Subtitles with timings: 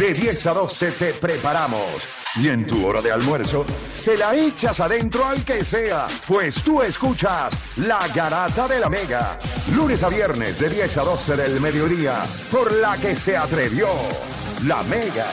[0.00, 1.84] De 10 a 12 te preparamos.
[2.36, 6.80] Y en tu hora de almuerzo, se la echas adentro al que sea, pues tú
[6.80, 9.38] escuchas La Garata de la Mega.
[9.74, 12.14] Lunes a viernes de 10 a 12 del mediodía,
[12.50, 13.88] por la que se atrevió
[14.64, 15.26] La Mega.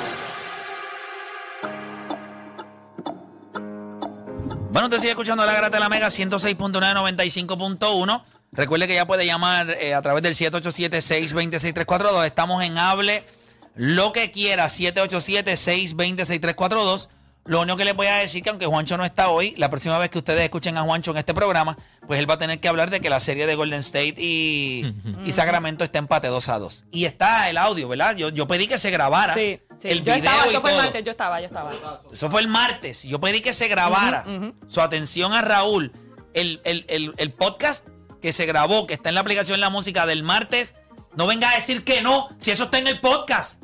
[4.72, 8.24] Bueno, usted sigue escuchando La Garata de la Mega 106.995.1.
[8.52, 12.26] Recuerde que ya puede llamar eh, a través del 787-626-342.
[12.26, 13.37] Estamos en Hable
[13.78, 17.08] lo que quiera, 787-620-6342.
[17.46, 19.98] Lo único que les voy a decir que aunque Juancho no está hoy, la próxima
[19.98, 22.68] vez que ustedes escuchen a Juancho en este programa, pues él va a tener que
[22.68, 24.94] hablar de que la serie de Golden State y,
[25.26, 26.86] y Sacramento está empate 2 a 2.
[26.92, 28.18] Y está el audio, ¿verdad?
[28.18, 29.88] Yo, yo pedí que se grabara Sí, sí.
[29.88, 31.72] el yo video estaba, y eso fue el martes, yo estaba, yo estaba.
[32.12, 33.04] Eso fue el martes.
[33.04, 34.26] Yo pedí que se grabara.
[34.68, 35.94] Su atención a Raúl.
[36.34, 37.88] El, el- el- el podcast
[38.22, 40.74] que se grabó, que está en la aplicación La Música del martes,
[41.16, 43.64] no venga a decir que no, si eso está en el podcast.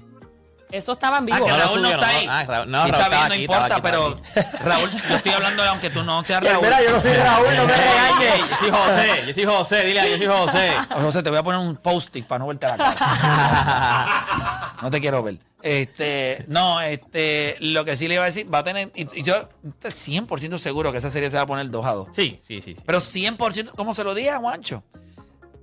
[0.74, 2.18] Eso estaba en Ah, que Raúl no está no.
[2.18, 2.26] ahí.
[2.28, 4.16] Ah, Raúl- no, Sí, Raúl está bien, no aquí, importa, pero
[4.66, 6.64] Raúl, yo estoy hablando aunque tú no seas Raúl.
[6.64, 8.50] Mira, yo no soy Raúl, no me regañes.
[8.50, 10.74] Yo soy José, yo soy José, dile, yo soy José.
[11.02, 14.76] José, te voy a poner un post-it para no verte la cara.
[14.82, 15.38] no te quiero ver.
[15.62, 19.24] Este, no, este, lo que sí le iba a decir, va a tener, y, y
[19.24, 22.08] yo estoy 100% seguro que esa serie se va a poner 2 a 2.
[22.14, 22.74] Sí, sí, sí.
[22.76, 22.82] sí.
[22.86, 24.84] Pero 100%, ¿cómo se lo dije a Juancho?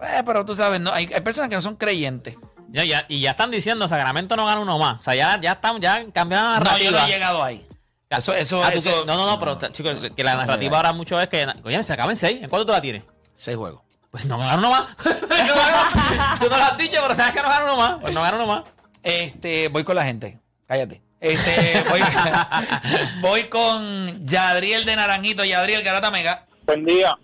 [0.03, 2.37] Eh, pero tú sabes, no, hay, hay personas que no son creyentes.
[2.73, 5.01] Ya, ya, y ya están diciendo, Sacramento no gana uno más.
[5.01, 7.01] O sea, ya, ya estamos, ya cambiaron la No, yo narrativa.
[7.01, 7.67] no he llegado ahí.
[8.09, 8.91] Eso, eso, Ah, tú eso.
[9.01, 11.93] que- no, no, no, pero chicos, que la narrativa ahora mucho es que, oye, se
[11.93, 12.41] acaba en seis.
[12.43, 13.03] ¿En cuánto tú la tienes?
[13.37, 13.83] Seis juegos.
[14.11, 14.97] Pues no ganaron uno más.
[14.97, 17.95] Tú no lo has dicho, pero sabes que no ganaron uno más.
[18.01, 18.65] Pues no ganaron uno más.
[19.03, 20.39] Este, voy con la gente.
[20.67, 21.01] Cállate.
[21.21, 22.01] Este, voy,
[23.21, 26.47] voy con Yadriel de Naranjito, Yadriel Garata Mega.
[26.67, 27.17] Buen día.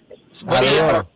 [0.44, 1.06] Buen día.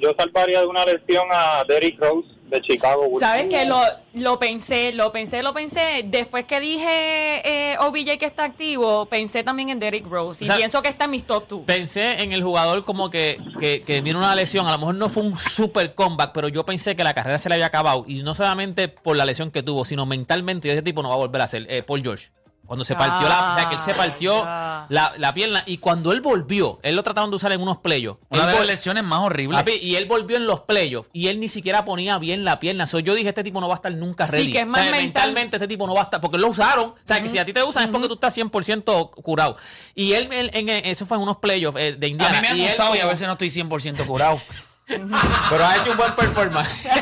[0.00, 3.08] Yo salvaría de una lesión a Derrick Rose de Chicago.
[3.18, 3.80] ¿Sabes que lo,
[4.14, 6.04] lo pensé, lo pensé, lo pensé.
[6.04, 10.44] Después que dije eh, OBJ que está activo, pensé también en Derrick Rose.
[10.44, 11.60] Y O sea, pienso que está en mis top 2.
[11.62, 14.66] Pensé en el jugador como que, que, que vino una lesión.
[14.66, 17.48] A lo mejor no fue un super comeback, pero yo pensé que la carrera se
[17.48, 18.04] le había acabado.
[18.06, 20.70] Y no solamente por la lesión que tuvo, sino mentalmente.
[20.70, 21.66] Ese tipo no va a volver a ser.
[21.68, 22.28] Eh, Paul George.
[22.66, 25.62] Cuando se partió la, o sea, que él se partió la, la pierna.
[25.66, 28.18] Y cuando él volvió, él lo trataron de usar en unos playoffs.
[28.30, 29.62] Una Él de las lesiones más horribles.
[29.82, 32.86] Y él volvió en los playoffs y él ni siquiera ponía bien la pierna.
[32.86, 34.52] So, yo dije, este tipo no va a estar nunca Sí, ready.
[34.52, 35.02] que es más O sea, mental.
[35.04, 36.90] mentalmente este tipo no va a estar, porque lo usaron.
[36.90, 39.56] O sea, que si a ti te usan es porque tú estás 100% curado.
[39.94, 42.36] Y él, él- en, eso fue en unos playoffs eh, de a Indiana.
[42.36, 44.40] mí me han y él usado y a veces no estoy 100% curado.
[44.86, 46.88] Pero ha hecho un buen performance.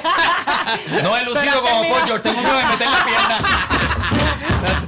[1.02, 3.38] No he lucido Pero como Paul George, tengo que meter la pierna.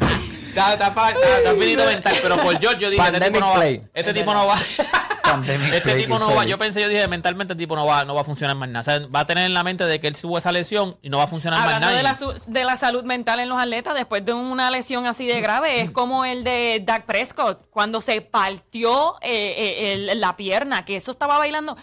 [0.53, 3.49] está, está, fa- está- está finito mental, pero por George yo dije, este tipo no
[3.51, 3.55] va.
[3.57, 3.83] play.
[3.95, 4.55] Este tipo no va.
[5.23, 8.15] Pandemic Este tipo no va, yo pensé, yo dije, mentalmente el tipo no va, no
[8.15, 8.81] va a funcionar más nada.
[8.81, 11.09] O sea, va a tener en la mente de que él tuvo esa lesión y
[11.09, 11.97] no va a funcionar más Hablando nada.
[11.97, 15.41] de la, de la salud mental en los atletas, después de una lesión así de
[15.41, 20.85] grave, es como el de Dak Prescott, cuando se partió eh, eh, el- la pierna,
[20.85, 21.77] que eso estaba bailando.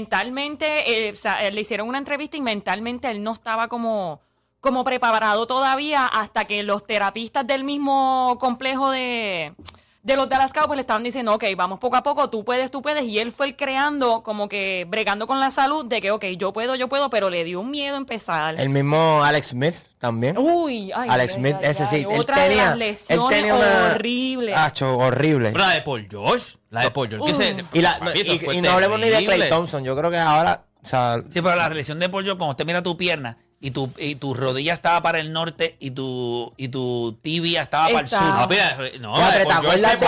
[0.00, 4.20] Mentalmente, eh, o sea, le hicieron una entrevista y mentalmente él no estaba como,
[4.60, 9.54] como preparado todavía hasta que los terapistas del mismo complejo de,
[10.02, 12.82] de los Dallas Cowboys le estaban diciendo, ok, vamos poco a poco, tú puedes, tú
[12.82, 16.24] puedes, y él fue el creando, como que bregando con la salud de que, ok,
[16.38, 18.58] yo puedo, yo puedo, pero le dio un miedo empezar.
[18.58, 20.36] El mismo Alex Smith también.
[20.38, 22.06] Uy, ay, Alex ay, Smith, ay, ese ay, sí.
[22.10, 23.90] Él Otra de tenía, las él lesiones tenía una.
[23.94, 24.56] horribles.
[24.56, 25.50] Acho, horrible.
[25.52, 27.34] Pero la de Paul George, la de Paul George.
[27.34, 29.24] se- Y, la, papi, eso y, no hablemos ni de.
[29.24, 29.84] Clay Thompson.
[29.84, 30.64] Yo creo que ahora.
[30.82, 33.70] O sea, Sí, pero la lesión de Paul George, cuando usted mira tu pierna y
[33.70, 38.00] tu, y tu rodilla estaba para el norte y tu, y tu tibia estaba para
[38.00, 38.20] el sur.
[38.20, 39.96] No, mira, no, de pero ¿te acuerdas de-.
[39.98, 40.06] ¿te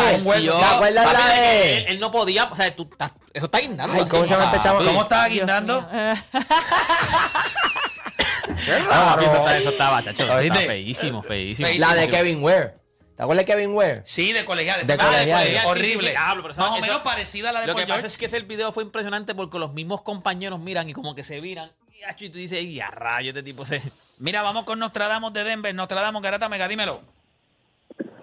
[0.65, 3.95] acuerdas Papi, la de- él, él no podía, o sea, tú estás- eso está guindando.
[3.95, 4.85] Ay, ¿cómo se llama este chavo?
[4.85, 5.89] ¿Cómo estaba guindando?
[5.91, 6.15] Ah,
[9.15, 10.39] papi, eso, está, eso estaba, chacho.
[10.41, 11.69] Está feísimo, feísimo.
[11.69, 11.87] Feísimo.
[11.89, 12.75] la de Kevin Ware.
[13.17, 14.03] ¿Te acuerdas de Kevin Ware?
[14.05, 14.87] Sí, de colegiales.
[14.87, 15.49] De Ah, colegiales.
[15.53, 16.01] Sí, sí, Horrible.
[16.01, 17.89] sí, diablo, pero eso- Más o eso- menos parecida a la de Lo Paul que
[17.89, 18.07] pasa George.
[18.15, 21.41] es que ese video fue impresionante porque los mismos compañeros miran y como que se
[21.41, 21.73] viran.
[22.21, 23.81] Y tú dices, y a rayo, este tipo se.
[24.21, 25.75] Mira, vamos con Nostradamus de Denver.
[25.75, 27.01] Nostradamus, Garata Mega, dímelo.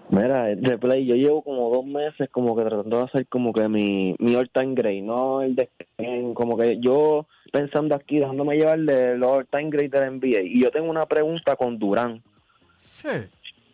[0.10, 3.68] Mira, el replay, yo llevo como dos meses como que tratando de hacer como que
[3.68, 5.70] mi, mi all time great, no el de
[6.34, 10.42] como que yo pensando aquí, dejándome llevar de los all time great del NBA.
[10.44, 12.22] Y yo tengo una pregunta con Durán.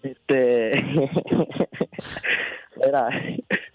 [0.02, 0.72] Este,
[2.86, 3.10] Mira,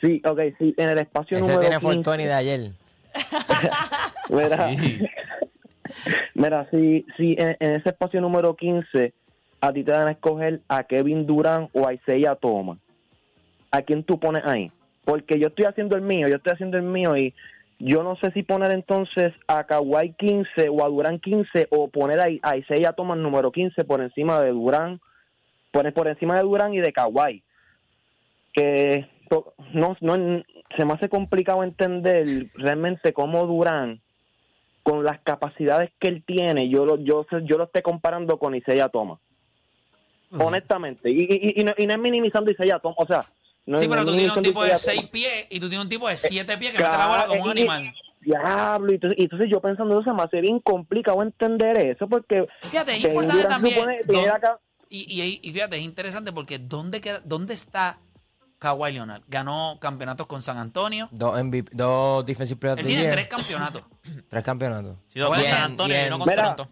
[0.01, 2.71] sí, ok, sí, en el espacio Ese número tiene 15, Fortuny de ayer.
[4.31, 5.01] mira, Sí.
[6.35, 9.13] Mira, si, si en, ese espacio número 15
[9.61, 12.79] a ti te dan a escoger a Kevin Durant o a Isaiah Thomas,
[13.71, 14.71] ¿a quién tú pones ahí?
[15.05, 17.35] Porque yo estoy haciendo el mío, yo estoy haciendo el mío y
[17.79, 22.21] yo no sé si poner entonces a Kawhi 15 o a Durant 15 o poner
[22.21, 25.01] a, a Isaiah Thomas número 15 por encima de Durant
[25.77, 27.43] por, por encima de Durán y de Kawhi.
[28.53, 29.07] Que
[29.75, 30.17] no, no,
[30.77, 34.01] se me hace complicado entender realmente cómo Durán,
[34.87, 38.89] con las capacidades que él tiene, yo lo, yo, yo lo esté comparando con Isaiah
[38.89, 39.19] Thomas.
[40.39, 41.11] Honestamente.
[41.11, 42.99] Y, y, y, no, y no es minimizando Isaiah Thomas.
[43.01, 43.25] O sea,
[43.67, 45.85] no sí, pero no tú es tienes un tipo de 6 pies y tú tienes
[45.85, 47.95] un tipo de 7 pies que mete la Claro, bola como un y- animal.
[48.21, 53.05] Diablo, y entonces, yo pensando eso me hace bien complicado entender eso porque Fíjate, es
[53.05, 53.77] importante también.
[53.77, 54.01] supone-
[54.89, 57.99] y, y, y fíjate, es interesante porque ¿dónde, queda, ¿dónde está
[58.59, 59.23] Kawhi Leonard?
[59.29, 61.09] Ganó campeonatos con San Antonio.
[61.13, 63.83] Dos, MVP, dos Defensive Players Él of the tiene tres campeonatos.
[64.31, 64.97] Tres campeonatos.
[65.09, 66.69] Si dos con San Antonio y uno con Mira, Toronto.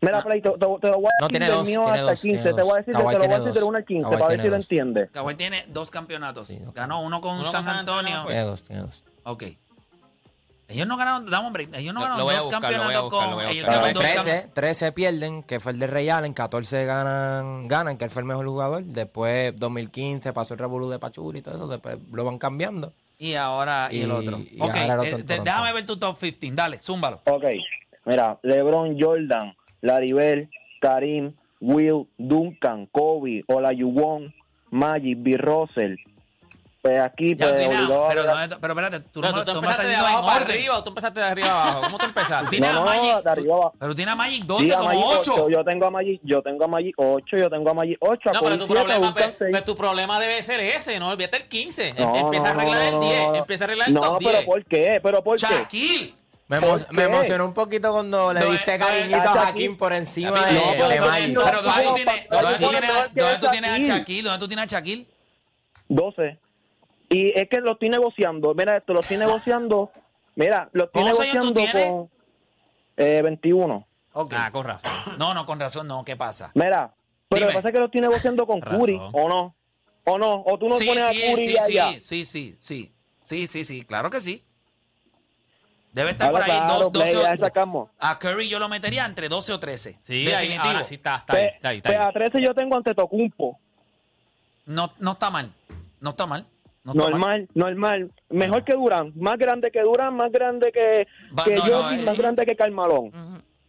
[0.00, 2.10] Mira, Play, te, te- lo voy a decir No, tiene del dos, mío tiene hasta
[2.10, 2.42] dos, 15.
[2.42, 2.76] tiene Te voy a dos.
[2.76, 3.68] decir, Kawhi te lo voy a decir del dos.
[3.68, 5.10] 1 al 15 Kawhi para ver si lo entiendes.
[5.10, 6.48] Kawhi tiene dos campeonatos.
[6.48, 8.24] Sí, dos Ganó uno con Uno San Antonio.
[8.26, 9.02] Tiene dos, tiene dos.
[9.24, 9.44] Ok.
[10.68, 13.34] Ellos no ganaron, dame break, ellos no ganaron dos buscar, campeonatos buscar, con.
[13.36, 13.74] voy a ellos buscar.
[13.82, 17.96] ganaron dos 13, cam- 13 pierden, que fue el de Ray Allen, 14 ganan, ganan,
[17.96, 18.84] que él fue el mejor jugador.
[18.84, 22.92] Después, 2015, pasó el revolú de Pachuri y todo eso, después lo van cambiando.
[23.16, 24.38] Y ahora y, el Y- otro.
[24.38, 26.50] y ok, el otro eh, déjame ver tu top 15.
[26.52, 27.20] Dale, zúmbalo.
[27.24, 27.44] Ok,
[28.04, 30.50] mira, LeBron, Jordan, Laribel,
[30.82, 34.34] Karim, Will, Duncan, Kobe, Olajuwon,
[34.70, 35.36] Magic, B.
[35.38, 35.96] Russell.
[36.80, 39.32] Pues aquí, Ya pues, tú tienes- obligado a pero, ver- no, pero espérate, tú, Pero
[39.32, 40.50] no- tú, te tú empezaste de abajo para orden.
[40.56, 41.80] arriba o tú empezaste de arriba abajo.
[41.82, 42.50] ¿Cómo tú empezaste?
[42.50, 43.72] tienes No, a no, Magic, de arriba abajo.
[43.80, 44.74] Pero tiene a Magic Sí, ¿dónde?
[44.74, 45.34] a Magic Como ocho.
[45.34, 45.48] 8.
[45.50, 48.30] Yo tengo a Magic, yo tengo a Magic 8, yo tengo a Magic 8.
[48.32, 51.08] No, pero tu problema, pues, pues, tu problema debe ser ese, ¿no?
[51.08, 51.88] Olvídate el 15.
[51.96, 53.28] Em- empieza a arreglar el 10.
[53.34, 54.44] Empieza a arreglar el no, top pero 10.
[54.44, 55.00] ¿por qué?
[55.02, 55.46] ¿Pero por qué?
[55.46, 56.14] Shaquille.
[56.46, 57.02] Me, ¿Por emo- me qué?
[57.08, 60.30] emocionó un poquito cuando le No, diste eh, no, cariñito a Shaquille- Hakim por encima
[60.30, 61.28] No, de, pero de eso Magic.
[61.34, 63.44] no- Pero ¿dónde tú no, tienes, no, dónde tú no, tienes, no, no, dónde tú
[63.46, 63.98] no, tienes a Shaquille.
[63.98, 64.22] Shaquille?
[64.22, 65.06] ¿Dónde tú tienes a Shaquille?
[65.88, 66.38] 12.
[67.08, 68.54] Y es que lo estoy negociando.
[68.54, 69.90] Mira esto, lo estoy negociando.
[70.34, 71.72] Mira, lo estoy ¿Cuántos años tú negociando
[72.06, 72.10] con
[72.96, 73.86] eh, 21.
[74.12, 74.34] Ok.
[74.36, 74.90] Ah, con razón.
[75.18, 76.04] No, no, con razón, no.
[76.04, 76.50] ¿Qué pasa?
[76.54, 76.94] Mira,
[77.28, 78.60] pero lo que pasa es que lo estoy negociando con.
[78.60, 79.54] Curry, ¿o no?
[80.04, 80.42] ¿O no?
[80.46, 81.90] ¿O tú no sí, pones a sí, Curry sí, allá?
[82.00, 84.44] sí, sí, sí, sí, sí, sí, claro que sí.
[85.92, 87.90] Debe estar Habla por ahí claro, dos, 12 play, ya o- sacamos.
[87.98, 89.98] A Curry yo lo metería entre 12 o 13.
[90.02, 90.64] Sí, ahí, Definitivo.
[90.74, 92.02] ahora sí está, está ahí, Pe- está ahí, está pe- ahí.
[92.08, 93.58] a 13 yo tengo ante Tocumpo.
[94.66, 95.50] No, no está mal.
[96.00, 96.46] No está mal.
[96.94, 97.08] No.
[97.08, 98.12] Normal, normal.
[98.30, 99.12] Mejor que Durán.
[99.16, 101.06] Más grande que Durán, más grande que,
[101.36, 103.10] Va- que no, eh, más grande que Carmalón.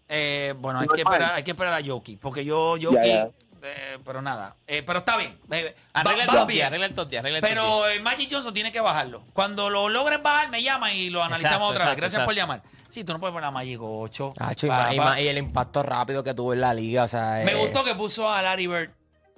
[0.07, 0.95] Eh, bueno, hay Normal.
[0.95, 2.17] que, esperar, hay que esperar a Yoki.
[2.17, 2.95] Porque yo, Yoki.
[2.95, 3.29] Ya, ya.
[3.63, 4.55] eh, pero nada.
[4.65, 5.37] Eh, pero está bien.
[5.51, 6.47] Eh, va- Arregla el va bien.
[6.47, 7.59] 10, arregla el top 10, arregla el top 10.
[7.61, 9.23] Pero el Magic Johnson tiene que bajarlo.
[9.33, 11.93] Cuando lo logres bajar, me llama y lo analizamos Exacto, otra vez.
[11.93, 12.63] exacto, Gracias por llamar.
[12.89, 14.33] Sí, tú no puedes poner a Magic 8.
[14.39, 17.41] Hacho, y, el impacto rápido que tuvo en la liga, o sea...
[17.45, 18.89] Me eh, gustó que puso a Larry Bird.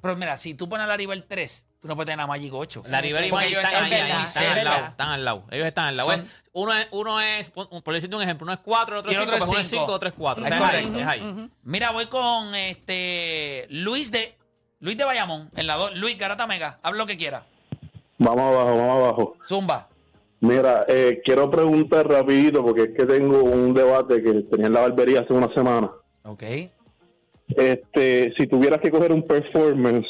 [0.01, 2.54] Pero mira, si tú pones a Larry Bird 3, tú no puedes tener a Magic
[2.54, 2.83] 8.
[2.88, 5.44] La Rivera y Magic están ahí, están ahí, están al lado, están al lado.
[5.51, 6.12] Ellos están al lado.
[6.12, 9.16] Son- uno es, uno es, por decirte un ejemplo, uno es 4, el otro Y
[9.16, 9.83] es el 5, otro pues es uno es cinco.
[9.86, 10.44] 5, otro es 4.
[10.44, 11.00] O sea, es ahí, correcto.
[11.00, 11.50] es ahí.
[11.63, 14.38] Mira, voy con este Luis de
[14.80, 15.98] Luis de Bayamón en la 2.
[15.98, 17.44] Luis Garata Mega, habla lo que quiera.
[18.19, 19.33] Vamos abajo, vamos abajo.
[19.48, 19.88] Zumba.
[20.42, 24.81] Mira, eh, quiero preguntar rapidito porque es que tengo un debate que tenía en la
[24.81, 25.89] barbería hace una semana.
[26.24, 26.44] Ok.
[27.50, 30.07] Este, si tuvieras que coger un performance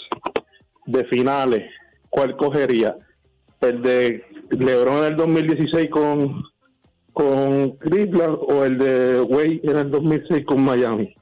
[0.92, 1.70] de finales,
[2.10, 2.96] ¿cuál cogería?
[3.62, 6.44] ¿El de LeBron en el 2016 con,
[7.14, 11.16] con Cleveland o el de Wade en el 2006 con Miami?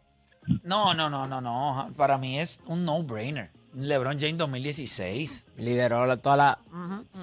[0.63, 1.87] No, no, no, no, no.
[1.95, 3.51] Para mí es un no-brainer.
[3.73, 5.45] LeBron James 2016.
[5.57, 6.59] Lideró la- toda la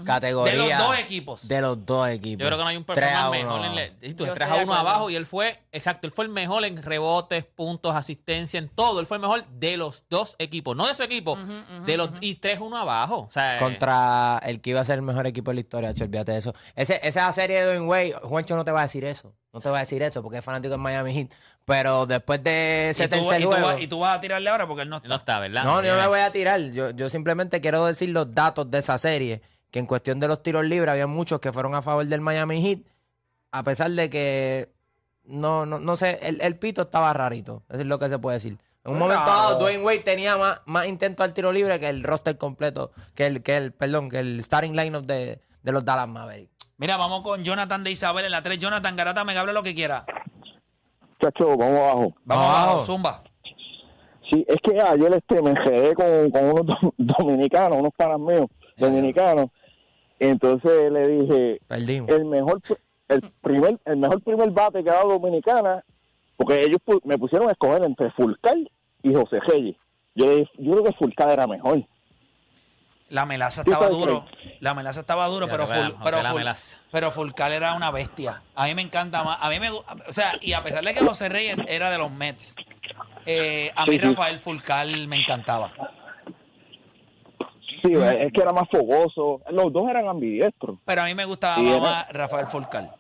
[0.05, 0.53] categoría.
[0.53, 1.49] De los dos equipos.
[1.49, 2.41] De los dos equipos.
[2.43, 3.53] Yo creo que no hay un 3 a performance 1.
[3.55, 4.89] mejor en le- sí, tú, Yo 3 estoy a de 1 acuerdo.
[4.91, 9.01] abajo y él fue, exacto, él fue el mejor en rebotes, puntos, asistencia, en todo.
[9.01, 11.39] Él fue el mejor de los dos equipos, no de su equipo,
[11.85, 13.27] de los y 3-1 abajo.
[13.29, 16.05] O sea, Contra el que iba a ser el mejor equipo de la historia, Hacho,
[16.05, 16.55] olvídate de eso.
[16.75, 19.35] Ese, esa serie de Dwayne Wade, Juancho no te va a decir eso.
[19.57, 21.31] No te va a decir eso porque es fanático de Miami Heat.
[21.65, 23.67] Pero después de ese y, tú, tercer y tú juego...
[23.67, 25.09] vas, y tú vas a tirarle ahora porque él no está.
[25.09, 25.65] no está, ¿verdad?
[25.65, 26.61] No, yo no me voy a tirar.
[26.73, 29.41] Yo, yo simplemente quiero decir los datos de esa serie.
[29.71, 32.61] Que en cuestión de los tiros libres había muchos que fueron a favor del Miami
[32.61, 32.81] Heat.
[33.51, 34.69] A pesar de que
[35.25, 37.63] no, no, no sé, el, el pito estaba rarito.
[37.71, 38.59] Eso es lo que se puede decir.
[38.85, 42.03] En un momento dado, Dwayne Wade tenía más, más intentos al tiro libre que el
[42.03, 46.09] roster completo, que el, que el, perdón, que el starting lineup de, de los Dallas
[46.09, 46.56] Mavericks.
[46.79, 48.59] Mira, vamos con Jonathan de Isabel en la 3.
[48.59, 50.05] Jonathan Garata Mega, hable lo que quiera.
[51.21, 52.15] Chacho, vamos abajo.
[52.25, 53.23] Vamos abajo, Zumba.
[54.31, 58.47] Sí, es que ayer este, me enredé con, con unos do- dominicanos, unos panas míos,
[58.77, 59.47] dominicanos.
[60.19, 62.11] Entonces le dije, Perdimos.
[62.11, 62.61] el mejor
[63.09, 65.85] el primer el mejor primer bate que ha dado Dominicana,
[66.37, 68.71] porque ellos pu- me pusieron a escoger entre Fulcal
[69.03, 69.77] y José Reyes.
[70.15, 71.85] Yo, le dije, yo creo que Fulcal era mejor.
[73.09, 74.27] La melaza ¿Qué estaba duro.
[74.61, 75.69] La melaza estaba duro, pero,
[76.03, 76.23] pero,
[76.91, 78.43] pero Fulcal era una bestia.
[78.55, 79.39] A mí me encanta más.
[79.41, 82.11] A mí me O sea, y a pesar de que José Reyes era de los
[82.11, 82.57] Mets,
[83.25, 84.09] eh, a mí Sí, sí.
[84.09, 85.73] Rafael Fulcal me encantaba.
[87.83, 89.41] Sí, es que era más fogoso.
[89.51, 90.79] Los dos eran ambidiestros.
[90.85, 92.91] Pero a mí me gustaba Sí, era- más Rafael Fulcal.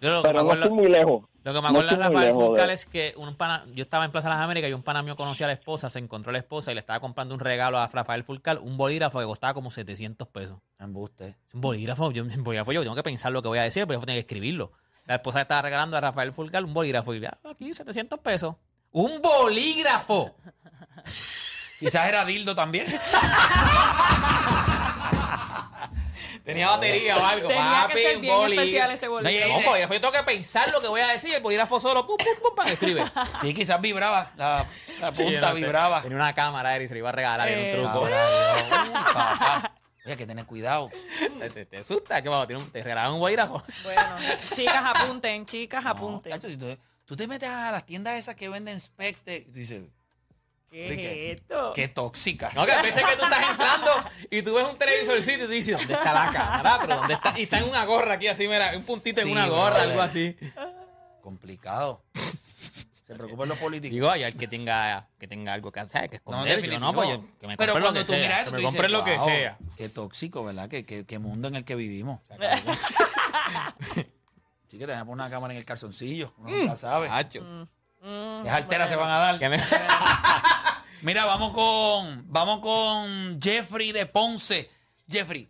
[0.00, 1.24] Yo lo que me Pero no estoy muy lejos.
[1.46, 4.28] Lo que me acuerdo de Rafael Fulcal es que un pana, yo estaba en Plaza
[4.28, 6.40] de las Américas y un pana mío conocía a la esposa, se encontró a la
[6.40, 9.70] esposa y le estaba comprando un regalo a Rafael Fulcal, un bolígrafo que costaba como
[9.70, 10.58] 700 pesos.
[10.80, 11.36] Embuste.
[11.46, 13.86] Es un bolígrafo, yo, un bolígrafo, yo tengo que pensar lo que voy a decir,
[13.86, 14.72] pero yo tengo que escribirlo.
[15.04, 18.56] La esposa le estaba regalando a Rafael Fulcal un bolígrafo y ah, aquí 700 pesos.
[18.90, 20.34] ¡Un bolígrafo!
[21.78, 22.86] Quizás era Dildo también.
[26.46, 27.48] Tenía batería o algo.
[27.48, 29.60] Tenía papi, que ser un bien boli- especial ese No, bolígrafo.
[29.70, 31.34] No, yo tengo que pensar lo que voy a decir.
[31.34, 33.02] El bolígrafo solo, pum, pum, pum, pam, escribe.
[33.42, 34.30] Sí, quizás vibraba.
[34.36, 34.64] La,
[35.00, 35.54] la Sí, punta no sé.
[35.54, 36.02] vibraba.
[36.02, 38.00] Tenía una cámara y se le iba a regalar en Eh, un truco.
[40.04, 40.88] Oye, hay que tener cuidado.
[41.40, 42.22] ¿Te, te, te asusta?
[42.22, 42.46] ¿Qué vamos?
[42.46, 43.60] ¿Tiene un- ¿Te regalaron un bolígrafo?
[43.82, 44.02] Bueno,
[44.54, 46.32] chicas apunten, chicas apunten.
[46.32, 49.52] Cacho, si tú, tú te metes a las tiendas esas que venden specs de, tú
[49.58, 49.82] dices,
[50.70, 51.72] ¿Qué es esto?
[51.74, 52.54] qué tóxicas.
[52.54, 53.90] No, que a veces que tú estás entrando
[54.30, 56.78] y tú ves un televisorcito y tú dices, ¿dónde está la cámara?
[56.82, 57.38] ¿Pero dónde está?
[57.38, 60.36] Y está en una gorra aquí así, mira, un puntito en una gorra, algo así.
[61.22, 62.02] Complicado.
[63.06, 63.92] Se preocupan los políticos.
[63.94, 66.60] Digo, hay al que tenga, que tenga algo que hacer, que esconder.
[66.60, 68.20] yo no, pues yo- que me Pero lo cuando que tú sea.
[68.20, 69.58] miras que eso, me tú compren lo que "Wow, sea.
[69.76, 70.68] Qué tóxico, ¿verdad?
[70.68, 72.20] Qué, qué, qué mundo en el que vivimos.
[74.68, 76.34] Sí que tenemos una cámara en el calzoncillo.
[76.38, 77.08] Uno nunca sabe.
[77.08, 77.40] Hacho.
[77.40, 77.64] Mm,
[78.42, 79.40] Qué alteras se van a dar.
[81.02, 84.70] Mira, vamos con, vamos con Jeffrey de Ponce.
[85.08, 85.48] Jeffrey,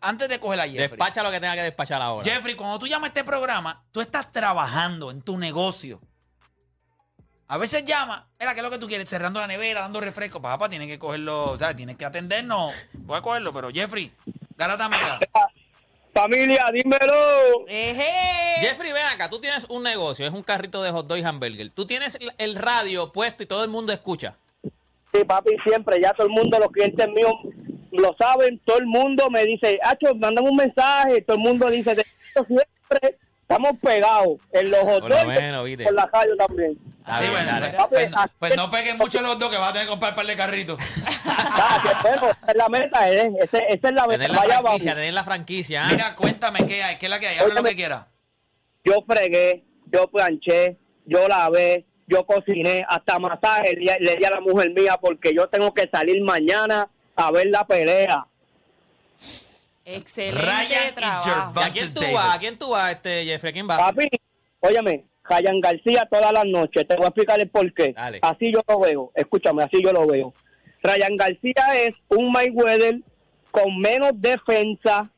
[0.00, 0.88] antes de coger a Jeffrey.
[0.88, 2.24] Despacha lo que tenga que despachar ahora.
[2.24, 6.00] Jeffrey, cuando tú llamas a este programa, tú estás trabajando en tu negocio.
[7.46, 10.42] A veces llama, era que es lo que tú quieres, cerrando la nevera, dando refresco.
[10.42, 12.74] Papá, tienes que cogerlo, o sea, tienes que atendernos.
[12.92, 14.12] Voy a cogerlo, pero Jeffrey,
[14.56, 15.18] Garata Mega.
[16.12, 17.64] Familia, dímelo.
[18.60, 21.72] Jeffrey, ven acá, tú tienes un negocio, es un carrito de hot dog y hamburger.
[21.72, 24.34] Tú tienes el- radio puesto y todo el mundo escucha.
[25.12, 27.32] Sí, papi, siempre, ya todo el mundo, los clientes míos
[27.92, 31.94] lo saben, todo el mundo me dice, Hacho, mándame un mensaje, todo el mundo dice,
[31.94, 35.84] de esto siempre estamos pegados en los Por lo hoteles, menos, ¿viste?
[35.84, 36.72] por la radio también.
[36.72, 37.52] Sí, bien, bueno,
[37.88, 40.16] pues, pues, pues no peguen mucho los dos que vas a tener que comprar un
[40.16, 40.76] par de carritos.
[41.30, 43.32] Ah, que bueno, esa es la meta, ¿eh?
[43.42, 45.84] Ese- esa es la meta, Tener la vaya franquicia, tener la franquicia.
[45.84, 45.88] ¿ah?
[45.90, 48.06] Mira, cuéntame qué hay, qué es la que hay, habla lo que quieras.
[48.84, 54.40] Yo fregué, yo planché, yo lavé, yo cociné, hasta masaje le, le di a la
[54.40, 58.26] mujer mía porque yo tengo que salir mañana a ver la pelea.
[59.84, 61.24] Excelente Ryan y trabajo.
[61.54, 61.66] Gervais.
[61.66, 62.36] ¿Y ¿A quién tú vas?
[62.36, 63.50] ¿A quién tú vas, este, Jeffrey?
[63.50, 63.78] ¿A quién vas?
[63.78, 64.08] Papi,
[64.60, 67.92] óyeme, Ryan García todas las noches, te voy a explicar el por qué.
[67.94, 68.18] Dale.
[68.22, 70.32] Así yo lo veo, escúchame, así yo lo veo.
[70.82, 73.00] Ryan García es un Mayweather
[73.50, 75.10] con menos defensa,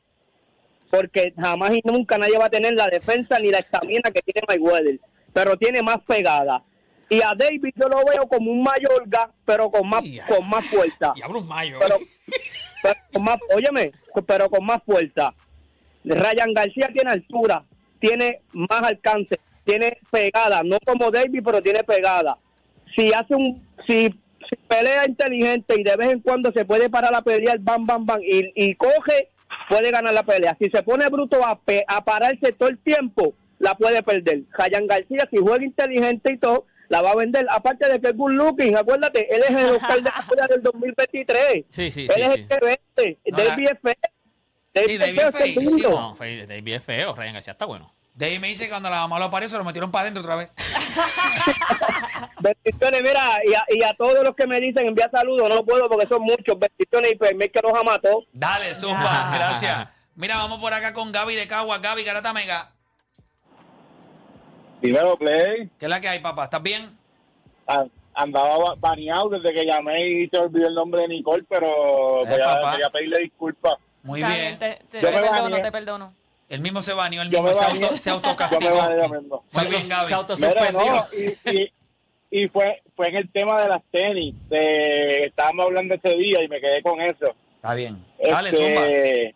[0.89, 4.41] porque jamás y nunca nadie va a tener la defensa ni la estamina que tiene
[4.47, 4.99] Mayweather,
[5.33, 6.63] pero tiene más pegada.
[7.09, 10.25] Y a David yo lo veo como un Mayorga, pero con más, Ya.
[10.27, 11.11] con más fuerza.
[11.13, 11.77] Diablo, un mayo.
[11.79, 11.97] Pero,
[12.81, 13.91] pero con más, óyeme,
[14.25, 15.33] pero con más fuerza.
[16.05, 17.63] Ryan García tiene altura,
[17.99, 22.37] tiene más alcance, tiene pegada, no como David, pero tiene pegada.
[22.95, 24.09] Si hace un, si,
[24.51, 28.05] si pelea inteligente y de vez en cuando se puede parar a pelear, bam, bam,
[28.05, 29.29] bam, y, y coge,
[29.69, 30.55] puede ganar la pelea.
[30.59, 34.41] Si se pone bruto a, pe- a pararse todo el tiempo, la puede perder.
[34.57, 37.45] Ryan García, si juega inteligente y todo, la va a vender.
[37.49, 40.61] Aparte de que es good looking, acuérdate, él es el Oscar de la pelea del
[40.63, 41.65] 2023.
[41.69, 42.39] Sí, sí, él sí, es sí.
[42.41, 43.19] el que vende.
[43.31, 43.93] No, David es feo.
[44.87, 45.77] Sí, David es.
[45.83, 47.93] No, David es feo, Ryan García está bueno.
[48.13, 50.35] De ahí me dice que cuando la mamá lo apareció, lo metieron para adentro otra
[50.35, 50.49] vez.
[52.39, 55.87] Bendiciones, mira, y a, y a todos los que me dicen envía saludos, no puedo
[55.89, 56.57] porque son muchos.
[56.59, 58.25] Bendiciones y pues, me que los ama a todos.
[58.33, 59.87] Dale, Zumba, gracias.
[60.15, 61.79] Mira, vamos por acá con Gaby de Cagua.
[61.79, 62.71] Gaby, Garata Mega.
[64.79, 66.45] Primero, Play, ¿Qué es la que hay, papá?
[66.45, 66.97] ¿Estás bien?
[67.67, 72.25] a- andaba ba- baneado desde que llamé y te olvidé el nombre de Nicole, pero
[72.25, 72.73] Eh, voy, a, papá.
[72.73, 73.73] voy a pedirle disculpas.
[74.03, 74.57] Muy bien.
[74.59, 76.13] Te, te- Yo te me perdono, te perdono.
[76.49, 78.89] El mismo se baneó, el Yo mismo se, auto, se Yo me autocastigó.
[79.21, 79.45] mismo.
[79.53, 80.13] Muy bien, Se Gaby.
[80.13, 80.79] autosuspendió.
[80.81, 81.05] Mira, no,
[81.51, 81.73] y, y,
[82.31, 84.33] y fue, fue en el tema de las tenis.
[84.49, 87.35] De, estábamos hablando ese día y me quedé con eso.
[87.57, 88.03] Está bien.
[88.23, 89.35] Dale, Este.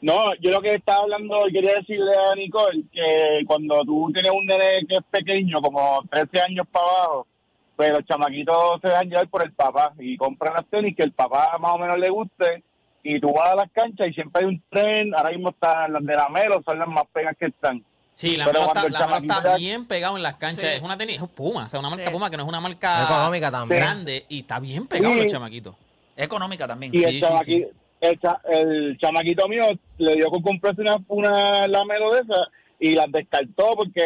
[0.00, 4.30] No, yo lo que estaba hablando y quería decirle a Nicole que cuando tú tienes
[4.30, 7.26] un nene que es pequeño, como 13 años para abajo,
[7.74, 11.12] pues los chamaquitos se dejan llevar por el papá y compran las tenis que el
[11.12, 12.62] papá más o menos le guste
[13.02, 16.04] y tú vas a las canchas y siempre hay un tren, ahora mismo están las
[16.04, 17.84] de la Melo, son las más pegas que están.
[18.18, 18.72] Sí, la Pero mano
[19.20, 20.70] está, la bien pegado en las canchas.
[20.70, 20.76] Sí.
[20.78, 22.10] Es una tenis, es un Puma, o sea, una marca Sí.
[22.10, 23.80] Puma que no es una marca Económica también.
[23.80, 25.20] grande y está bien pegado Sí.
[25.22, 25.76] los chamaquitos.
[26.16, 26.92] Económica también.
[26.92, 27.66] Y Sí, el, sí, chamaqui- sí.
[28.00, 29.66] El, cha- el chamaquito mío
[29.98, 32.48] le dio con comprarse una, una lamelo de esa
[32.80, 34.02] y las descartó porque,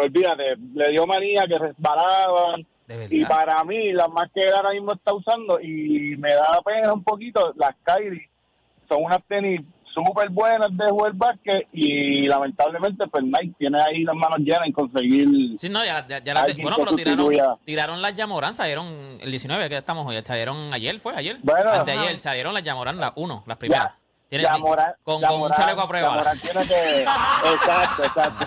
[0.00, 4.70] olvídate, le dio manía que resbalaban De Y para mí, las más que él ahora
[4.70, 8.28] mismo está usando, y me da pena un poquito, las Kyrie
[8.88, 9.60] son unas tenis
[10.04, 14.72] súper buenas de jugar básquet y lamentablemente pues Nike tiene ahí las manos llenas en
[14.72, 15.28] conseguir...
[15.58, 18.86] Sí, no, ya, ya, ya Alguien bueno, pero tiraron, tiraron las Yamoran, salieron
[19.20, 21.38] el 19, que estamos hoy, salieron ayer, ¿fue ayer?
[21.42, 21.70] Bueno.
[21.72, 23.92] Anteayer, salieron las Yamoran, las uno, las primeras.
[24.28, 26.08] Tienen- Yamoran- con, con un chaleco a prueba.
[26.10, 27.00] Yamoran tiene que...
[27.02, 28.46] Exacto, exacto.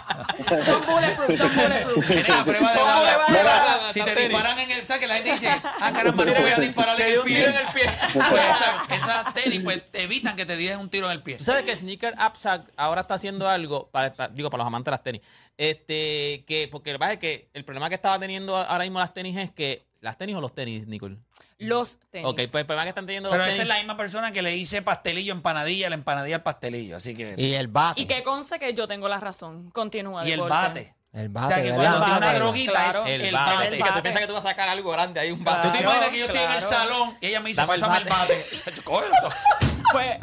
[0.66, 2.08] Son bulletproof, son bulletproof.
[2.08, 3.26] Tiene la prueba de bala.
[3.30, 3.94] Mira.
[3.94, 6.96] Si te disparan en el saque, la gente dice, ah, caramba, no voy a disparar
[6.98, 7.36] Se en el un pie.
[7.38, 7.84] tiro en el pie.
[8.30, 11.38] Pues esa- esas tenis pues evitan que te den un tiro en el pie.
[11.38, 14.92] Tú sabes que Sneaker Upsack ahora está haciendo algo, para, digo, para los amantes de
[14.92, 15.22] las tenis.
[15.58, 19.00] Este, que, porque lo que pasa es que el problema que estaba teniendo ahora mismo
[19.00, 21.18] las tenis es que, ¿las tenis o los tenis, Nicole?
[21.58, 22.28] Los tenis.
[22.28, 23.64] Ok, pues el problema que están teniendo Pero los esa tenis.
[23.64, 26.98] es la misma persona que le hice pastelillo, empanadilla, la empanadilla al pastelillo.
[26.98, 27.34] Así que.
[27.38, 28.02] Y el bate.
[28.02, 29.70] Y que conste que yo tengo la razón.
[29.72, 30.26] Continúa.
[30.28, 30.54] Y el deporte.
[30.56, 30.96] bate.
[31.12, 31.90] El O bate, sea, que ¿verdad?
[31.98, 33.00] cuando tiene una droguita Claro.
[33.00, 33.56] es El, el, bate.
[33.56, 33.78] bate.
[33.84, 35.68] Que tú piensas que tú vas a sacar algo grande ahí, un bate.
[35.68, 36.70] ¿Tú te Claro, imaginas que yo estoy en el claro.
[36.70, 38.46] salón y ella me dice, Dame el pásame el bate?
[38.76, 39.14] Yo, cógelo.
[39.92, 40.18] Pues,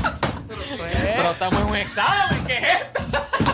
[0.79, 3.46] Pero estamos en un examen, ¿qué es esto?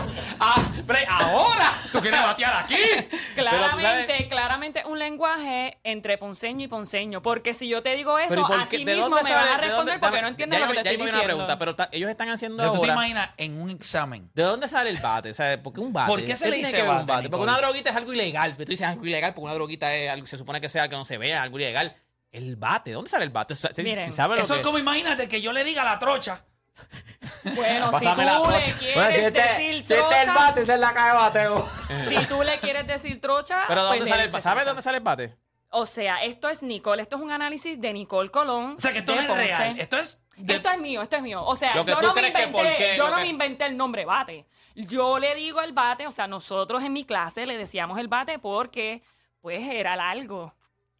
[1.09, 1.71] Ah, ahora.
[1.91, 2.75] ¿Tú quieres batear aquí?
[3.35, 7.21] claramente, claramente un lenguaje entre ponceño y ponceño.
[7.21, 9.35] Porque si yo te digo eso, Pero ¿y por así mismo me sale?
[9.35, 11.25] vas a responder porque Dame- no entiendes lo que yo- te estoy diciendo.
[11.25, 12.93] pregunta, pero ellos están haciendo Pero tú te ahora.
[12.93, 14.29] imaginas en un examen.
[14.33, 15.29] ¿De dónde sale el bate?
[15.31, 16.09] O sea, ¿por qué un bate?
[16.09, 17.29] ¿Por qué se le dice que ver un bate?
[17.29, 18.53] Porque una droguita es algo ilegal.
[18.55, 20.91] Pero tú dices algo ilegal porque una droguita es algo, se supone que sea algo
[20.91, 21.95] que no se vea, algo ilegal.
[22.31, 23.53] El bate, ¿de dónde sale el bate?
[23.53, 25.63] O sea, si- Miren, si sabe lo Eso que es como imagínate que yo le
[25.63, 26.43] diga a la trocha.
[27.55, 28.77] Bueno, si la tú le trocha.
[28.79, 31.07] quieres Bueno, si este, decir si este es el trocha, bate, esa es la caja
[31.07, 31.67] de bateo.
[32.07, 34.41] si tú le quieres decir trocha, Pero ¿de pues dónde sale el bate?
[34.43, 34.69] ¿Sabes de trocha.
[34.69, 35.35] dónde sale el bate?
[35.75, 38.75] O sea, esto es Nicole, esto es un análisis de Nicole Colón.
[38.77, 39.43] O sea, que esto no es Ponce.
[39.43, 39.79] real.
[39.79, 40.19] Esto es.
[40.37, 41.43] de- Esto es mío, esto es mío.
[41.43, 44.45] O sea, yo no, me inventé, yo no que- me inventé el nombre bate.
[44.75, 48.39] Yo le digo el bate, o sea, nosotros en mi clase le decíamos el bate
[48.39, 49.01] porque,
[49.41, 50.53] pues, era largo.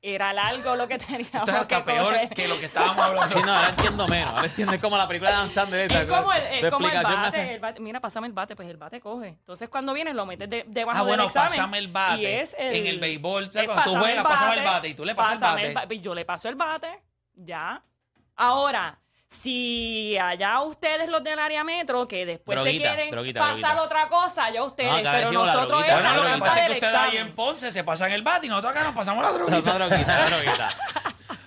[0.05, 3.33] Era largo lo que teníamos Esto es hasta que peor que lo que estábamos hablando.
[3.33, 4.33] Sí, no, ahora entiendo menos.
[4.33, 5.77] Ahora entiendo es como la película de danzando.
[5.77, 7.79] Es como el, es como el bate, hace- el bate.
[7.79, 9.29] Mira, pásame el bate, pues el bate coge.
[9.29, 11.49] Entonces, cuando vienes, lo metes de- debajo Ah, bueno, del examen.
[11.49, 12.21] pásame el bate.
[12.21, 13.69] Y es el, En el béisbol, ¿sabes?
[13.69, 15.39] es Cuando tú juegas, pásame el bate y tú le pasas el
[15.73, 15.73] bate.
[15.73, 17.01] ba- Yo le paso el bate,
[17.35, 17.81] ya.
[18.35, 18.99] Ahora,
[19.33, 23.81] si allá ustedes los del área metro, que después Droguita, se quieren droguita, pasar droguita.
[23.81, 26.21] otra cosa, ya ustedes, No, acá pero decimos la nosotros droguita, es Bueno, la lo
[26.23, 27.27] que droguita pasa es que ustedes ahí examen.
[27.27, 29.73] en Ponce se pasan el bate y nosotros acá nos pasamos la No, droguita.
[29.79, 30.69] no, droguita, no, droguita.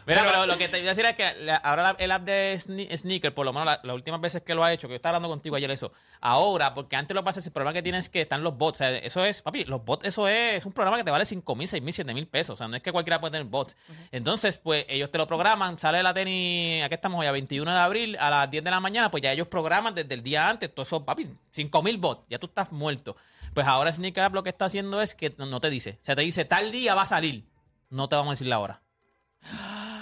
[0.06, 2.12] Mira, Pero- pero lo que te iba a decir es que la- ahora la- el
[2.12, 4.86] app de Sne- Sneaker, por lo menos la- las últimas veces que lo ha hecho,
[4.86, 5.90] que yo estaba hablando contigo ayer eso,
[6.20, 8.56] ahora, porque antes lo que pasa es el problema que tienes es que están los
[8.56, 8.76] bots.
[8.76, 11.24] O sea, eso es, papi, los bots, eso es, es un programa que te vale
[11.24, 12.54] 5 mil, 6 mil, 7 mil pesos.
[12.54, 13.76] O sea, no es que cualquiera puede tener bots.
[14.12, 17.78] Entonces, pues ellos te lo programan, sale la tenis, aquí estamos hoy a 21 de
[17.80, 20.72] abril, a las 10 de la mañana, pues ya ellos programan desde el día antes,
[20.72, 23.16] todo eso, papi, 5 mil bots, ya tú estás muerto.
[23.54, 26.04] Pues ahora Sneaker App lo que está haciendo es que no no te dice, o
[26.04, 27.44] sea, te dice tal día va a salir,
[27.90, 28.82] no te vamos a decir la hora.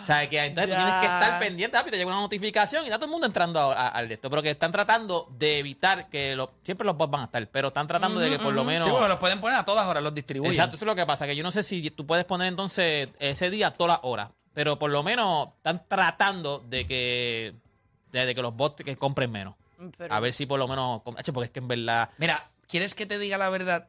[0.01, 2.89] O sea, que entonces tú tienes que estar pendiente, papi, te llega una notificación y
[2.89, 4.29] está todo el mundo entrando a- a- al de esto.
[4.29, 7.69] Pero que están tratando de evitar que lo- siempre los bots van a estar, pero
[7.69, 8.87] están tratando de que por lo menos.
[8.87, 10.53] Sí, porque los pueden poner a todas horas, los distribuyen.
[10.53, 13.09] Exacto, eso es lo que pasa, que yo no sé si tú puedes poner entonces
[13.19, 17.55] ese día todas las horas, pero por lo menos están tratando de que
[18.13, 19.55] de, de que los bots que compren menos.
[19.97, 22.95] Pero- A ver si por lo menos, Hacho, porque es que en verdad Mira, ¿quieres
[22.95, 23.89] que te diga la verdad?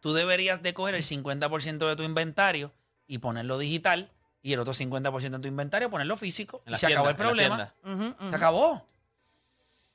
[0.00, 2.72] Tú deberías de coger el 50% de tu inventario
[3.06, 4.10] y ponerlo digital
[4.44, 6.62] y el otro 50% de tu inventario ponerlo físico.
[6.66, 7.72] en Y se tienda, acabó el en problema.
[7.82, 8.04] tienda.
[8.04, 8.30] Ujú, ujú.
[8.30, 8.86] Se acabó.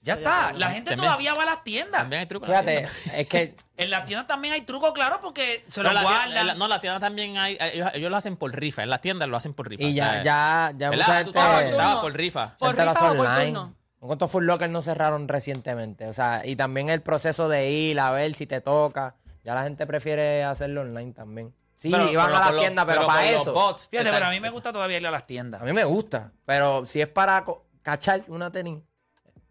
[0.02, 0.54] Ya está.
[0.54, 2.02] La gente también- todavía va a las tiendas.
[2.02, 2.48] También hay trucos.
[2.50, 3.20] en la Fíjate, tienda.
[3.20, 6.20] es que En las tiendas también hay trucos, claro, porque se No, los la tienda-
[6.26, 6.48] guardan.
[6.48, 9.28] la- no, la tienda también hay, ellos, ellos lo hacen por rifa, en las tiendas
[9.30, 9.84] lo hacen por rifa.
[9.84, 12.56] y o ya, sea, ya, ya mucha Tú gente, estabas por rifa.
[12.58, 13.76] ¿Por lo rifa o por turno?
[14.00, 16.08] ¿Cuántos Full Locker no cerraron recientemente?
[16.08, 19.16] O sea, y también el proceso de ir a ver si te toca.
[19.44, 21.54] Ya la gente prefiere hacerlo online también.
[21.82, 23.54] Sí, Pero- iban pero a la con los- tienda, pero, con para los eso.
[23.54, 25.62] bots, Fíjate, están- pero a mí me gusta todavía ir a las tiendas.
[25.62, 26.34] A mí me gusta.
[26.46, 27.46] Pero si es para
[27.84, 28.80] cachar una tenis.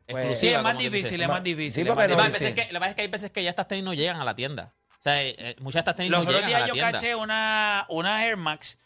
[0.07, 1.73] pues- Exclusiva, Sí, es más difícil, es más difícil.
[1.73, 2.47] Sí, es más Lo no- que difícil.
[2.49, 4.19] es que- lo que pasa es que hay veces que ya estas tenis no llegan
[4.21, 4.73] a la tienda.
[4.91, 6.67] O sea, eh, eh, muchas de estas tenis Los no otros llegan a días la
[6.69, 6.93] yo tienda.
[6.93, 8.79] caché una, una Air Max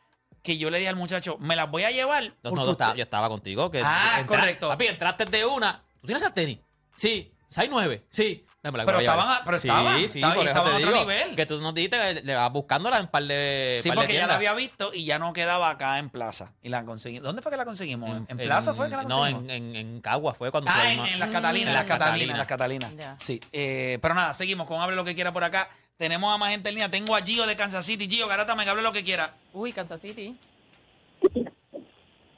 [0.42, 2.24] que yo le dije al muchacho, me las voy a llevar.
[2.42, 3.70] No, no, yo estaba, usted- yo estaba contigo.
[3.70, 4.68] Que Ah, correcto.
[4.68, 5.83] Papi, entraste de una.
[6.00, 6.59] ¿Tú tienes esas tenis?
[6.96, 7.31] Sí.
[7.52, 8.02] 6-9.
[8.10, 8.44] Sí.
[8.62, 10.76] Dame la que Pero estaban a- pero sí, estaban, Sí, estaban- por eso estaban a
[10.78, 11.10] te otro digo.
[11.10, 11.34] nivel.
[11.36, 14.14] Que tú nos dijiste que le vas buscándola en par de Sí, par de porque
[14.14, 16.52] ya la había visto y ya no quedaba acá en Plaza.
[16.62, 17.18] Y la conseguí.
[17.18, 18.08] ¿Dónde fue que la conseguimos?
[18.08, 19.42] ¿En, en Plaza fue que la No, conseguimos?
[19.44, 21.86] en, en, en Cagua fue cuando Ah, en, las Catalinas, en las.
[21.86, 22.92] Catalinas, en las Catalinas.
[23.18, 25.68] Sí, eh, pero nada, seguimos con Hable lo que quiera por acá.
[25.96, 26.88] Tenemos a más gente en línea.
[26.88, 28.08] Tengo a Gio de Kansas City.
[28.08, 29.34] Gio, garátame que hable lo que quiera.
[29.52, 30.36] Uy, Kansas City.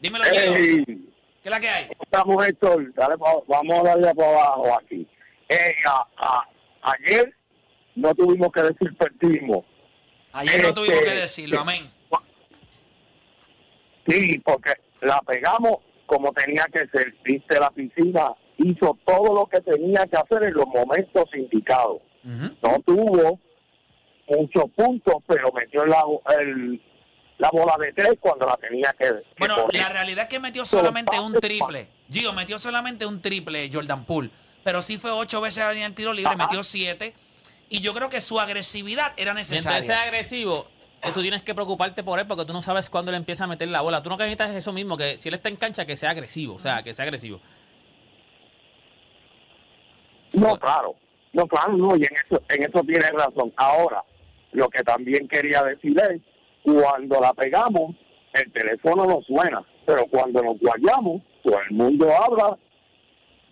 [0.00, 0.94] Dímelo, Gio.
[1.45, 1.85] ¿Qué es la que hay?
[2.97, 5.07] dale pa- vamos a darle para abajo aquí.
[5.47, 6.49] Ey, a- a-
[6.95, 7.35] ayer
[7.97, 9.63] no tuvimos que decir perdimos.
[10.33, 11.85] Ayer no Este- tuvimos que decirlo, amén.
[14.09, 15.77] Sí, porque la pegamos
[16.07, 17.15] como tenía que ser.
[17.23, 22.01] Viste, la piscina hizo todo lo que tenía que hacer en los momentos indicados.
[22.23, 23.39] No tuvo
[24.29, 26.03] muchos puntos, pero metió la,
[26.41, 26.81] el-
[27.38, 30.64] la bola de tres cuando la tenía que, que Bueno, la realidad es que metió
[30.64, 31.88] solamente un triple.
[32.11, 34.31] Gio metió solamente un triple Jordan Poole.
[34.62, 37.14] Pero sí fue ocho veces a la línea del tiro libre, metió siete.
[37.68, 39.83] Y yo creo que su agresividad era Mientras necesaria.
[39.83, 40.68] sea agresivo,
[41.03, 43.47] eh, tú tienes que preocuparte por él porque tú no sabes cuándo él empieza a
[43.47, 44.03] meter la bola.
[44.03, 46.11] Tú no que necesitas es eso mismo, que si él está en cancha, que sea
[46.11, 46.55] agresivo.
[46.55, 47.40] O sea, que sea agresivo.
[50.33, 50.94] No, claro.
[51.33, 53.53] No, claro, no, y en eso, en eso tienes razón.
[53.57, 54.05] Ahora,
[54.53, 56.20] lo que también quería decir es,
[56.64, 57.94] cuando la pegamos,
[58.33, 62.59] el teléfono no suena, pero cuando nos guayamos, todo el mundo habla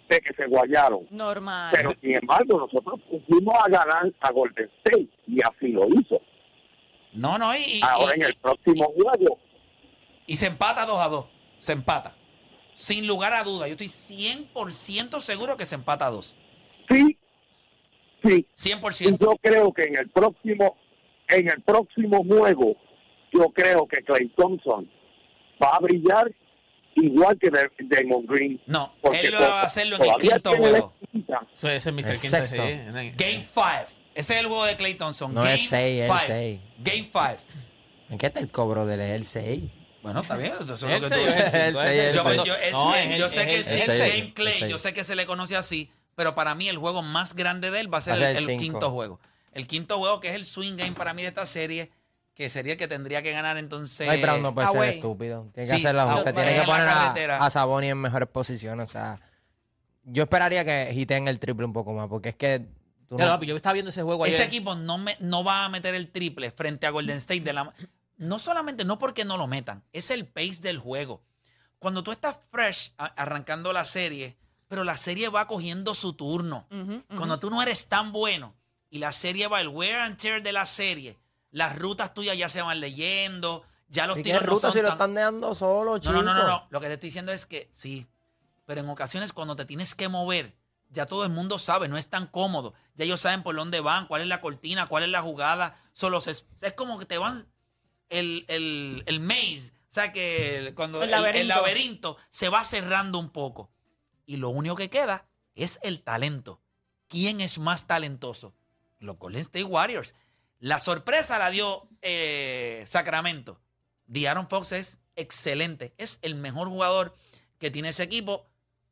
[0.08, 1.06] de que se guayaron.
[1.10, 1.70] Normal.
[1.72, 6.20] Pero, sin embargo, nosotros pusimos a ganar a Golden State y así lo hizo.
[7.12, 9.38] No, no, y, Ahora, y- en el próximo juego,
[10.26, 11.26] y se empata 2 a 2.
[11.60, 12.14] Se empata.
[12.74, 13.68] Sin lugar a duda.
[13.68, 16.34] Yo estoy 100% seguro que se empata a 2.
[16.88, 17.18] sí,
[18.24, 19.18] sí, y 100%.
[19.20, 20.76] yo creo que en el próximo
[21.28, 22.76] en el próximo juego
[23.32, 24.88] yo creo que Clay Thompson
[25.62, 26.30] va a brillar
[26.94, 30.92] igual que Da- Damon Green No, porque él va a hacerlo en el quinto juego.
[31.52, 32.12] Eso ese es Mr.
[32.12, 32.62] El Quinto, sexto.
[32.62, 33.12] sí.
[33.16, 33.62] Game 5.
[34.14, 35.32] Ese es el juego de Clay Thompson.
[35.32, 36.26] No Game es seis, es el five.
[36.26, 36.60] seis.
[36.78, 37.20] Game 5.
[38.10, 39.62] ¿En qué está el cobro del el 6?
[40.02, 40.52] Bueno, está bien.
[40.52, 40.86] Eso es lo
[41.82, 42.12] El
[42.44, 44.14] Yo, es- es sé que es es el seis.
[44.16, 47.34] Game Clay, yo sé que se le conoce así, pero para mí el juego más
[47.34, 48.62] grande de él va a ser Va a el, ser el el cinco.
[48.72, 49.20] quinto juego.
[49.54, 51.90] El quinto juego que es el swing game para mí de esta serie,
[52.34, 54.08] que sería el que tendría que ganar entonces.
[54.08, 55.50] Ay, Brown no puede ser estúpido.
[55.52, 56.30] Tiene que Sí, hacer la ajuste.
[56.30, 56.34] away.
[56.34, 57.36] Tiene En que la poner carretera.
[57.38, 58.88] a, a Saboni en mejores posiciones.
[58.88, 59.20] O sea,
[60.04, 62.60] yo esperaría que hiten el triple un poco más, porque es que
[63.06, 64.34] tú Claro, no- papi, yo estaba viendo ese juego ayer.
[64.34, 67.52] Ese equipo no, me, no va a meter el triple frente a Golden State de
[67.52, 67.72] la
[68.18, 71.22] no solamente no porque no lo metan, es el pace del juego.
[71.78, 74.36] Cuando tú estás fresh a- arrancando la serie,
[74.68, 76.66] pero la serie va cogiendo su turno.
[76.70, 77.04] Ujú, ujú.
[77.16, 78.54] Cuando tú no eres tan bueno
[78.90, 81.18] y la serie va el wear and tear de la serie,
[81.52, 84.72] las rutas tuyas ya se van leyendo, ya los ¿Y qué tiros no ruta son
[84.72, 86.12] si lo tan- están dejando solo, no, chico?
[86.12, 86.66] no, no, no, no.
[86.70, 88.06] Lo que te estoy diciendo es que sí.
[88.66, 90.56] Pero en ocasiones cuando te tienes que mover,
[90.88, 92.74] ya todo el mundo sabe, no es tan cómodo.
[92.94, 95.78] Ya ellos saben por dónde van, cuál es la cortina, cuál es la jugada.
[95.92, 97.46] Solo se- es como que te van
[98.08, 99.72] el, el, el maze.
[99.88, 101.54] O sea que el- cuando El el, el laberinto.
[101.54, 103.70] laberinto se va cerrando un poco.
[104.26, 106.60] Y lo único que queda es el talento.
[107.08, 108.54] ¿Quién es más talentoso?
[109.00, 110.14] Los Golden State Warriors.
[110.62, 113.60] La sorpresa la dio eh, Sacramento.
[114.06, 115.92] De'Aaron Fox es excelente.
[115.98, 117.16] Es el mejor jugador
[117.58, 118.48] que tiene ese equipo,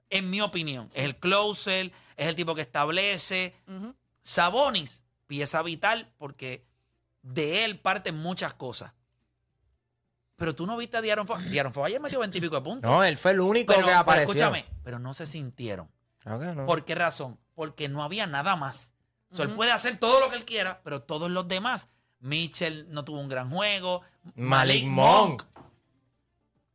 [0.09, 0.91] en mi opinión.
[0.95, 3.55] Es el closer, es el tipo que establece.
[3.69, 3.95] Ujú.
[4.21, 6.67] Sabonis, pieza vital, porque
[7.23, 8.93] de él parten muchas cosas.
[10.35, 11.49] Pero tú no viste a De'Aaron Fox.
[11.53, 12.91] De'Aaron Fox ayer metió 20 y pico de puntos.
[12.91, 14.33] No, él fue el único pero, que pero apareció.
[14.33, 15.89] escúchame, pero no se sintieron.
[16.25, 16.67] No.
[16.67, 17.39] ¿Por qué razón?
[17.55, 18.93] Porque no había nada más.
[19.39, 21.89] Él puede hacer todo lo que él quiera, pero todos los demás.
[22.21, 24.03] Mitchell no tuvo un gran juego.
[24.35, 25.43] Malik Monk.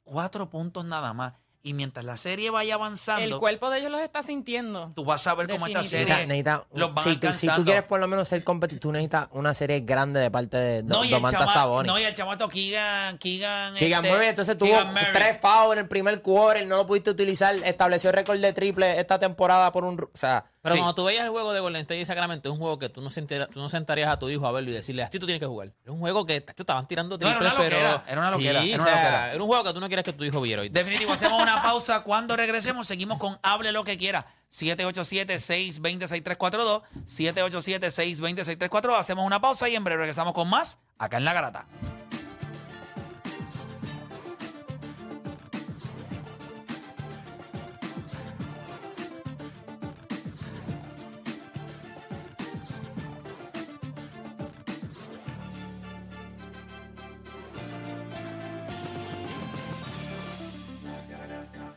[0.04, 1.34] Cuatro puntos nada más.
[1.64, 4.92] Y mientras la serie vaya avanzando, El cuerpo de ellos los está sintiendo.
[4.96, 7.28] tú vas a ver cómo esta serie Necesita- necesita- los van si, tú, si tú
[7.28, 7.66] alcanzando.
[7.66, 10.98] quieres por lo menos ser competitivo, tú necesitas una serie grande de parte de Do-
[10.98, 11.92] no, y chama- Sabonis.
[11.92, 15.06] no, y el chamato Keegan, Keegan, Keegan este, Murray, entonces tuvo Murray.
[15.12, 19.18] tres fouls en el primer quarter, no lo pudiste utilizar, estableció récord de triple esta
[19.18, 20.00] temporada por un...
[20.00, 20.82] O sea, Pero Sí.
[20.82, 23.00] cuando tú veías el juego de Golden State y Sacramento, es un juego que tú
[23.00, 25.40] no, sentarías, tú no sentarías a tu hijo a verlo y decirle, así tú tienes
[25.40, 25.68] que jugar.
[25.84, 27.78] Es un juego que te estaban tirando No, era triples, una pero...
[27.78, 29.32] loquera, era una loquera, Sí, era o una sea, loquera.
[29.34, 30.70] era un juego que tú no quieres que tu hijo viera hoy.
[30.70, 32.00] Definitivo, hacemos una pausa.
[32.02, 34.26] Cuando regresemos, seguimos con Hable lo que quiera.
[34.52, 36.82] 787-620-6342.
[37.06, 38.98] 787-620-6342.
[39.00, 41.68] Hacemos una pausa y en breve regresamos con más acá en La Garata.